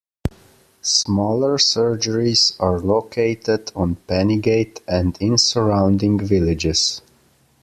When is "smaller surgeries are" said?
0.81-2.79